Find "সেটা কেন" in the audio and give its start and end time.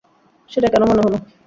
0.49-0.83